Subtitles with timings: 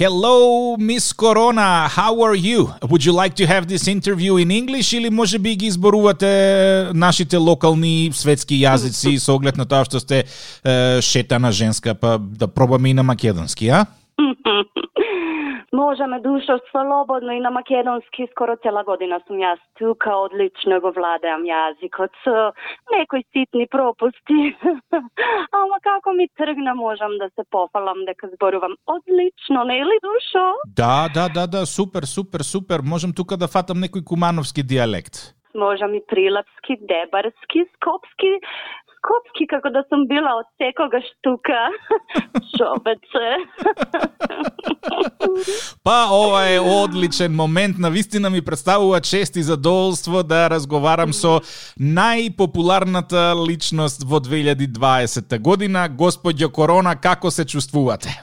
[0.00, 1.86] Hello, Miss Corona.
[1.86, 2.72] How are you?
[2.88, 7.36] Would you like to have this interview in English или може би ги изборувате нашите
[7.36, 12.90] локални светски јазици со оглед на тоа што сте е, шетана женска, па да пробаме
[12.90, 13.86] и на македонски, а?
[15.72, 21.46] Можеме душо слободно и на македонски скоро цела година сум јас тука, одлично го владеам
[21.46, 22.50] јазикот со
[22.90, 24.56] некои ситни пропусти.
[25.60, 30.46] Ама како ми тргна можам да се пофалам дека зборувам одлично, не ли душо?
[30.66, 32.82] Да, да, да, да, супер, супер, супер.
[32.82, 35.38] Можам тука да фатам некој кумановски диалект.
[35.54, 38.32] Можам и прилапски, дебарски, скопски,
[38.98, 41.70] скопски како да сум била од секогаш тука.
[42.58, 43.28] Шобеце.
[45.84, 51.40] Па ова е одличен момент, на вистина ми представува чест и задоволство да разговарам со
[51.80, 55.88] најпопуларната личност во 2020 година.
[55.88, 58.20] Господјо Корона, како се чувствувате?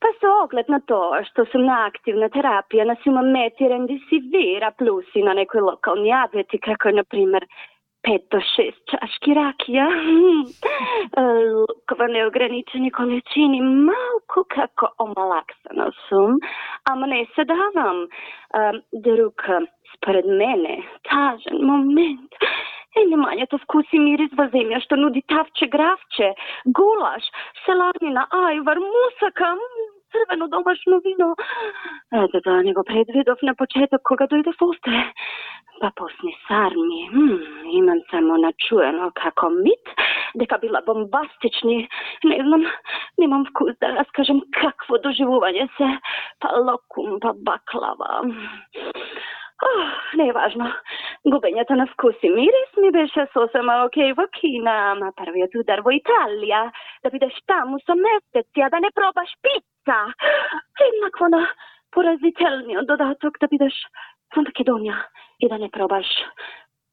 [0.00, 5.22] Па со оглед на тоа што сум на активна терапија на сумамети рендисивира плюс и
[5.22, 7.46] на некои локални авети како на пример
[8.06, 9.86] pet do šest čaški rakija,
[11.58, 16.38] lukova neograničene količini, malko kako omalaksano sam,
[16.90, 18.06] a ne se davam.
[19.06, 19.42] Drug,
[19.94, 20.76] spored mene,
[21.10, 22.32] tažen moment,
[22.96, 26.28] Ene manje to vkusi miris vazemja što nudi tavče gravče,
[26.76, 27.24] gulaš,
[27.64, 31.28] selanina, ajvar, musaka, mm, crveno domašno vino,
[32.11, 32.23] вино.
[32.23, 35.13] Ете тоа не го предвидов на почеток кога дојде Фосте.
[35.81, 37.39] Па после сарми, м,
[37.71, 39.85] имам само начуено како мит,
[40.35, 41.89] дека била бомбастични.
[42.23, 42.65] Не знам,
[43.17, 45.99] немам вкус да раскажам какво доживување се.
[46.39, 48.21] Па локум, па баклава.
[49.61, 50.71] Oh, не е важно.
[51.25, 55.93] Губењето на вкус и мирис ми беше сосема окей во Кина, ама првиот удар во
[55.93, 56.61] Италија,
[57.03, 59.97] да бидеш таму со месеци, а да не пробаш пица.
[60.87, 61.45] Еднакво на
[61.94, 63.74] поразителниот додаток да бидеш
[64.34, 64.96] во Македонија
[65.40, 66.06] и да не пробаш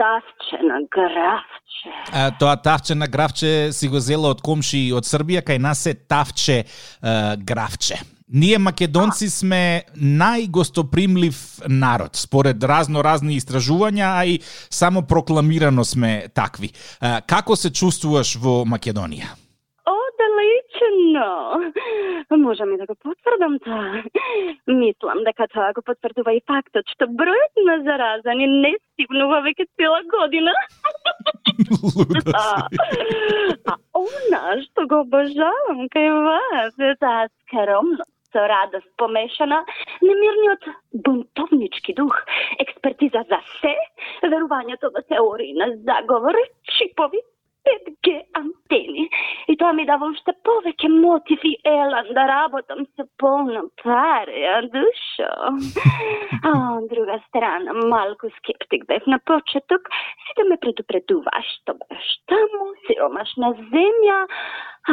[0.00, 1.90] тавче на гравче.
[2.12, 5.94] А, тоа тавче на гравче си го зела од комши од Србија, кај нас е
[5.94, 8.00] тавче а, гравче.
[8.30, 14.38] Ние македонци сме најгостопримлив народ, според разно разни истражувања, а и
[14.70, 16.70] само прокламирано сме такви.
[17.00, 19.34] А, како се чувствуваш во Македонија?
[21.20, 21.72] Одлично!
[22.30, 24.02] Можам и да го потврдам тоа.
[24.66, 30.00] Мислам дека тоа го потврдува и фактот што бројот на заразани не стигнува веќе цела
[30.08, 30.52] година.
[31.82, 32.68] Луда а,
[33.66, 39.64] а она што го обожавам кај вас е таа скромност со радост помешана,
[40.02, 40.68] немирниот
[41.04, 42.14] бунтовнички дух,
[42.62, 43.74] експертиза за се,
[44.22, 46.38] верувањето во теории на заговор,
[46.78, 47.18] чипови,
[47.66, 49.08] 5G антени.
[49.60, 55.30] Тоа ми дава уште повеќе мотив и елан да работам со полна пареја душо.
[56.48, 59.90] А од друга страна, малку скептик бев на почеток,
[60.24, 64.18] си да ме предупредува што баш таму, сиромашна земја,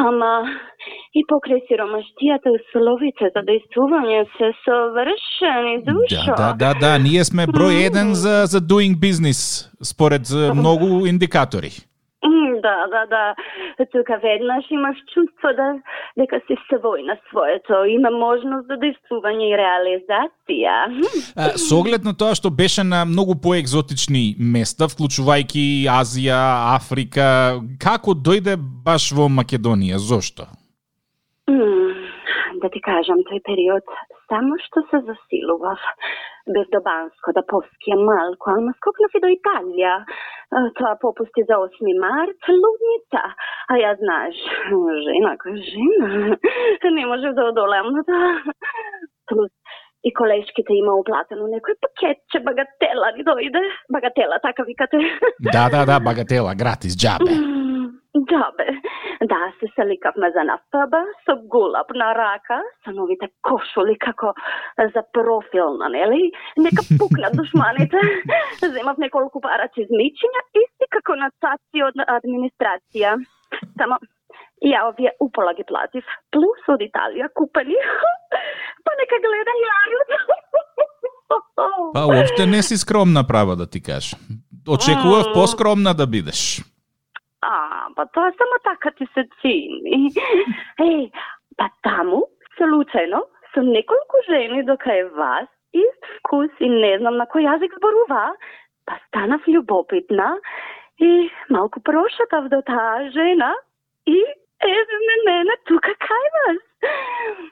[0.04, 0.32] ама
[1.16, 6.36] и покрај сиромаштијата условите за действување се совршени душо.
[6.36, 10.28] Да, да, да, да, ние сме број еден за, за doing business, според
[10.60, 11.87] многу индикатори.
[12.62, 13.34] Да, да, да.
[13.92, 15.68] Тука веднаш имаш чувство да
[16.18, 17.84] дека си свој на своето.
[17.84, 20.76] Има можност за действување и реализација.
[21.36, 26.40] А, Со оглед на тоа што беше на многу поегзотични места, вклучувајќи Азија,
[26.76, 29.98] Африка, како дојде баш во Македонија?
[29.98, 30.48] Зошто?
[32.62, 33.86] Да ти кажам, тој период
[34.28, 35.78] само што се засилував.
[36.48, 39.94] Без до Банско да поскија малку, ама скокнав и до Италија.
[40.50, 43.22] Тоа попусти за 8 март, лудница.
[43.68, 44.36] А ја знаеш,
[45.04, 46.38] жена која жена,
[46.96, 48.54] не можев да одолеам на тоа.
[49.28, 49.52] Плюс
[50.04, 53.62] и колешките има уплатено некој пакетче, багатела ни дојде.
[53.92, 54.98] Багатела, така викате.
[55.52, 57.34] Да, да, да, багатела, гратис, джабе.
[58.28, 58.66] М, Да бе,
[59.26, 64.34] да се селикавме за нафтаба со гулаб на рака, со новите кошули како
[64.94, 66.32] за профилна, нели?
[66.56, 68.00] Нека пукнат душманите.
[68.76, 73.16] Земав неколку пара чизмичиња, исти како на цаци од администрација.
[73.80, 73.96] Само
[74.60, 77.80] ја овие упола ги платив, плюс од Италија купени.
[78.84, 80.10] па нека гледа јајот.
[81.94, 84.20] Па уопште не си скромна право да ти кажам.
[84.68, 86.60] Очекував поскромна да бидеш.
[87.40, 90.10] А, па тоа само така ти се цини.
[90.86, 91.10] Еј,
[91.56, 92.24] па таму,
[92.58, 93.22] случајно,
[93.54, 98.32] со неколку жени до кај вас, ист вкус и не знам на кој јазик зборува,
[98.86, 100.34] па станав љубопитна
[100.98, 103.54] и малку прошатав до таа жена
[104.06, 104.18] и
[104.66, 106.60] еве ме мене тука кај вас.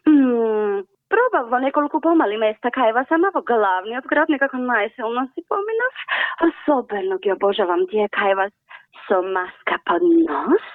[0.09, 5.47] М, пробав во неколку помали места кај вас, ама во главниот град некако најсилно си
[5.49, 6.07] поминав.
[6.51, 8.53] Особено ги обожавам тие кај вас
[9.09, 10.67] со маска под нос,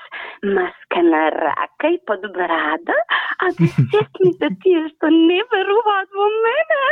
[0.44, 2.98] маска на рака и под брада,
[3.40, 6.84] а десетните тие што не веруваат во мене.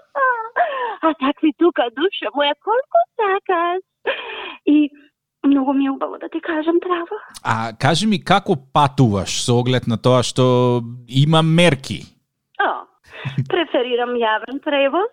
[1.02, 3.80] а такви тука, душа моја, колку сакаш?
[4.66, 4.90] И
[5.42, 7.16] Многу ми е убаво да ти кажам право.
[7.44, 12.04] А кажи ми како патуваш со оглед на тоа што има мерки?
[12.60, 12.84] О,
[13.48, 15.08] преферирам јавен превоз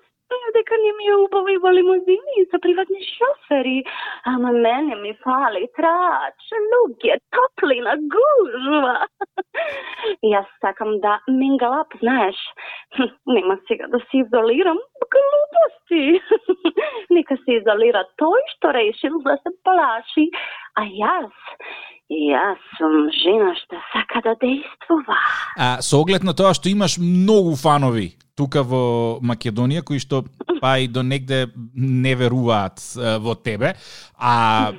[0.58, 3.84] дека не ми е убави во лимузини и приватни шофери.
[4.26, 6.40] Ама мене ми фали трач,
[6.72, 9.08] луѓе, топлина, гужва.
[10.34, 12.36] Јас сакам да мингалап, знаеш.
[13.28, 14.80] Нема сега да се изолирам,
[15.16, 16.22] глупости.
[17.10, 20.30] Нека се изолира тој што решил да се плаши,
[20.76, 21.32] а јас
[22.08, 25.18] Јас сум жена што сака да действува.
[25.60, 30.24] А со оглед на тоа што имаш многу фанови тука во Македонија кои што
[30.62, 32.82] па и до негде не веруваат
[33.22, 33.74] во тебе,
[34.18, 34.74] а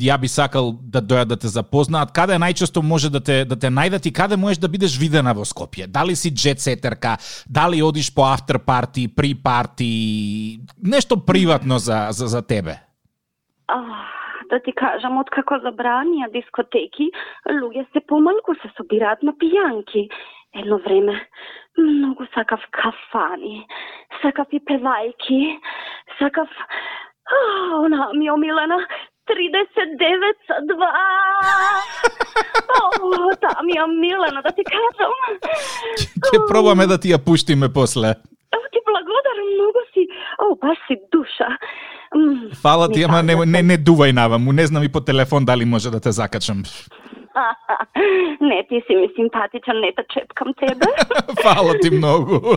[0.00, 2.12] ја би сакал да дојат да те запознаат.
[2.16, 5.44] Каде најчесто може да те да те најдат и каде можеш да бидеш видена во
[5.48, 5.86] Скопје?
[5.86, 7.16] Дали си джетсетерка,
[7.48, 12.80] дали одиш по афтер парти, при парти, нешто приватно за за, за тебе?
[14.50, 17.10] да ти кажам, откако забранија дискотеки,
[17.46, 20.08] луѓе се помалку се собираат на пијанки.
[20.54, 21.14] Едно време
[21.78, 23.66] многу сакав кафани,
[24.22, 25.58] сакав и певајки,
[26.18, 26.48] сакав...
[27.30, 28.86] А, она ми омилена
[29.30, 30.86] 39 са 2.
[33.02, 35.12] О, та ми омилена, да ти кажам.
[36.32, 38.14] Ќе пробаме да ти ја пуштиме после.
[38.72, 40.02] Ти благодарам, многу си,
[40.38, 41.58] о, баш си душа.
[42.62, 45.90] Фала ти, ама не, не, не дувај наваму, не знам и по телефон дали може
[45.90, 46.62] да те закачам.
[48.40, 50.86] не, ти си ми симпатичен, не те чепкам тебе.
[51.42, 52.56] Фала ти многу.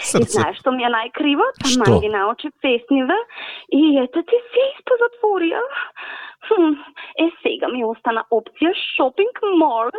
[0.00, 0.22] Срце.
[0.22, 1.46] И знаеш што ми е најкриво?
[1.62, 3.16] Таман ги научи песниве
[3.72, 5.62] и ете ти се испозатворија.
[6.48, 6.74] Хм,
[7.18, 9.90] е, сега ми остана опција шопинг мол.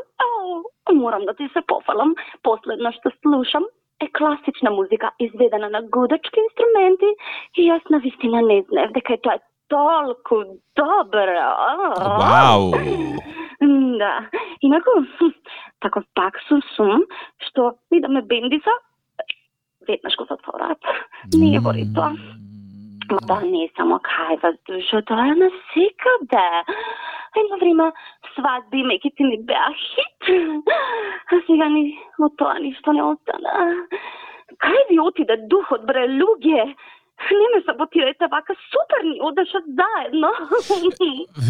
[0.93, 2.15] морам да ти се пофалам.
[2.43, 3.65] Последно што слушам
[3.99, 7.09] е класична музика изведена на гудачки инструменти
[7.55, 10.43] и јас на вистина не знаев дека тоа е толку
[10.75, 11.41] добро.
[12.21, 12.71] Вау!
[13.97, 14.29] Да.
[14.61, 14.91] Инако,
[15.79, 17.03] таков пак сум сум,
[17.49, 18.71] што видаме бендица,
[19.87, 20.81] веднаш го затворат.
[21.33, 21.61] Не е
[21.95, 22.13] тоа.
[23.07, 26.47] Ма тоа не е само кај вас душо, тоа е на секаде.
[27.39, 27.91] Едно време
[28.35, 30.29] свадби меките ми беа хит,
[31.31, 33.87] а сега ни од тоа ништо не остана.
[34.63, 36.73] Кај ви отиде духот, бре, луѓе?
[37.17, 40.29] Не ме саботирајте вака, супер ни одеше заедно.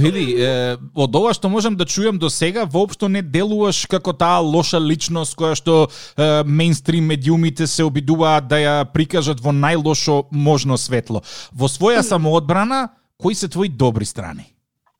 [0.02, 4.40] Види, е, од ова што можам да чујам до сега, воопшто не делуваш како таа
[4.40, 10.80] лоша личност која што е, мейнстрим медиумите се обидуваат да ја прикажат во најлошо можно
[10.80, 11.22] светло.
[11.52, 12.88] Во своја самоодбрана,
[13.20, 14.57] кои се твои добри страни?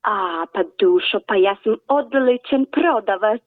[0.08, 3.44] А, па душо, па јас сум одличен продавач.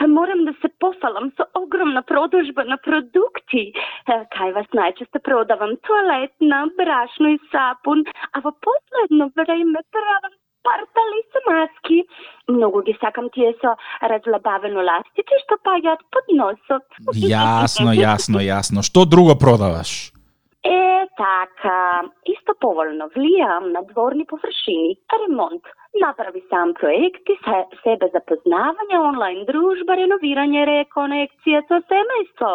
[0.00, 3.74] Па морам да се пофалам со огромна продажба на продукти.
[4.08, 10.32] Кај вас најчесто продавам туалетна, брашно и сапун, а во последно време правам
[10.64, 12.02] партали со маски.
[12.48, 17.00] Многу ги сакам тие со разлабавено ластици што паѓаат под носот.
[17.20, 18.80] Јасно, јасно, јасно.
[18.80, 20.16] Што друго продаваш?
[20.64, 25.62] Е, така, исто поволно влијам на дворни површини, ремонт,
[26.00, 27.36] направи сам проекти,
[27.84, 32.50] себе запознавање, онлайн дружба, реновирање, реконекција со семејство.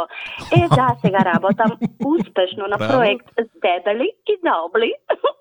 [0.51, 1.77] Е, за сега работам
[2.13, 4.93] успешно на проект с дебели и заобли.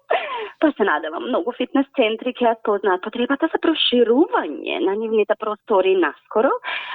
[0.60, 6.52] Па се надевам, многу фитнес центри ќе познаат потребата за проширување на нивните простори наскоро,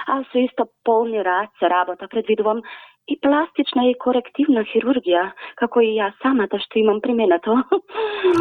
[0.07, 2.61] а со исто полни рад се работа предвидувам
[3.07, 7.59] и пластична и корективна хирургија, како и јас самата што имам применато.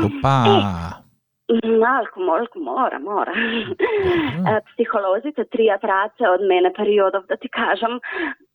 [0.04, 0.38] Опа!
[1.46, 3.30] Е, малку, малку, мора, мора.
[3.30, 4.64] Mm.
[4.73, 8.00] Психолозите тријат раце од мене периодов, да ти кажам,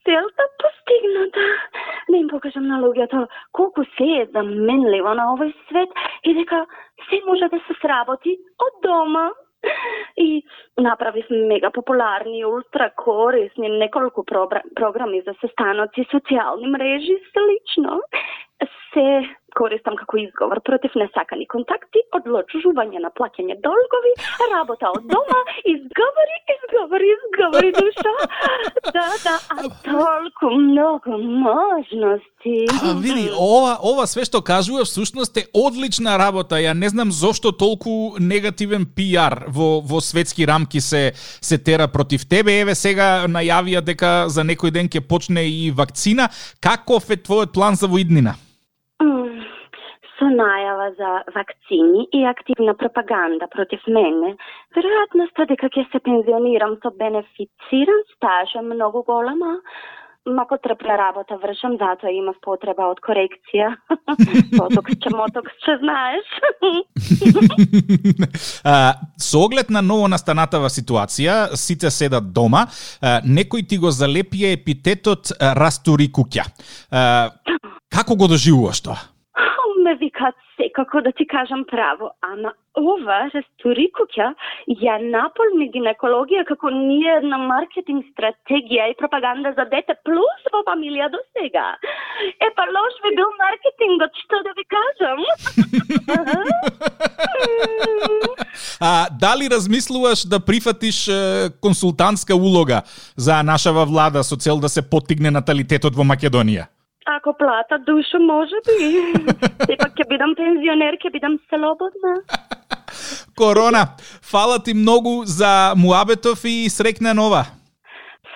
[0.04, 1.46] целта постигната.
[2.10, 6.66] Да им покажам на луѓето колку се е заменливо на овој свет и дека
[7.08, 9.30] се може да се сработи од дома.
[10.16, 10.42] I
[10.78, 14.24] napravili smo mega popularni ultra korisni nekoliko
[14.76, 18.00] programi za sestanovci socijalni mreži slično.
[18.94, 19.08] Se
[19.56, 24.14] користам како изговор против несакани контакти, одлучување на плаќање долгови,
[24.54, 25.40] работа од дома,
[25.74, 28.14] изговори, изговори, изговори душа.
[28.96, 32.66] Да, да, а толку многу можности.
[32.84, 36.60] А види, ова ова све што кажува всушност е одлична работа.
[36.62, 42.28] Ја не знам зошто толку негативен пиар во во светски рамки се се тера против
[42.28, 42.60] тебе.
[42.62, 46.30] Еве сега најавија дека за некој ден ќе почне и вакцина.
[46.60, 48.36] Каков е твојот план за воиднина?
[50.22, 54.36] Со најава за вакцини и активна пропаганда против мене,
[54.78, 59.58] веројатноста дека ќе се пензионирам со бенефициран стаж е многу голема.
[60.22, 63.72] Мако трпна работа вршам, затоа имав потреба од корекција.
[64.60, 66.28] Ботоксче, мотоксче, знаеш.
[68.64, 72.68] а, со оглед на ново настанатава ситуација, сите седат дома,
[73.02, 76.46] а, некој ти го залепија епитетот растури куќа.
[76.94, 77.34] А,
[77.98, 79.02] како го доживуваш тоа?
[80.76, 84.30] Како да ти кажам право, ама ова рестори куќа
[84.82, 91.10] ја наполни гинекологија како ние една маркетинг стратегија и пропаганда за дете плюс во фамилија
[91.12, 91.68] до сега.
[92.40, 95.20] Е па лош би бил маркетингот, што да ви кажам?
[98.80, 102.82] а, дали размислуваш да прифатиш е, консултантска улога
[103.18, 106.72] за нашава влада со цел да се поттигне наталитетот во Македонија?
[107.06, 108.78] Ако плата душа, може би.
[109.66, 112.14] Сепак ќе бидам пензионер, ќе бидам слободна.
[113.38, 113.86] Корона,
[114.32, 117.46] фала ти многу за муабетов и срекна нова.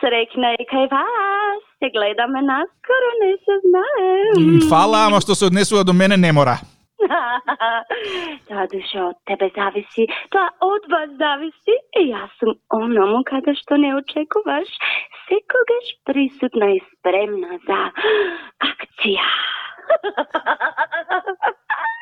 [0.02, 1.62] Срекна и кај вас.
[1.80, 4.70] Се гледаме наскоро, не се знае.
[4.70, 6.58] Фала, ама што се однесува до мене не мора.
[8.46, 11.76] Да, тоа душа од тебе зависи, тоа од вас зависи.
[12.02, 14.70] И јас сум оному каде што не очекуваш,
[15.28, 17.82] секогаш присутна и спремна за
[18.72, 19.30] акција.